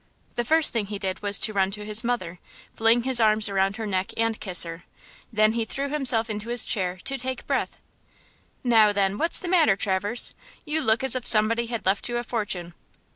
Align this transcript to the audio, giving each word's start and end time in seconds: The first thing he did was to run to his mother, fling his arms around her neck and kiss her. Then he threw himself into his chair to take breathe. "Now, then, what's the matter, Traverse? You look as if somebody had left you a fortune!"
The 0.33 0.43
first 0.43 0.73
thing 0.73 0.87
he 0.87 0.97
did 0.97 1.21
was 1.21 1.37
to 1.37 1.53
run 1.53 1.69
to 1.69 1.85
his 1.85 2.03
mother, 2.03 2.39
fling 2.75 3.03
his 3.03 3.19
arms 3.19 3.47
around 3.47 3.75
her 3.75 3.85
neck 3.85 4.13
and 4.17 4.39
kiss 4.39 4.63
her. 4.63 4.83
Then 5.31 5.51
he 5.53 5.63
threw 5.63 5.89
himself 5.89 6.27
into 6.27 6.49
his 6.49 6.65
chair 6.65 6.97
to 7.03 7.19
take 7.19 7.45
breathe. 7.45 7.69
"Now, 8.63 8.91
then, 8.93 9.19
what's 9.19 9.39
the 9.39 9.47
matter, 9.47 9.75
Traverse? 9.75 10.33
You 10.65 10.81
look 10.81 11.03
as 11.03 11.15
if 11.15 11.27
somebody 11.27 11.67
had 11.67 11.85
left 11.85 12.09
you 12.09 12.17
a 12.17 12.23
fortune!" 12.23 12.73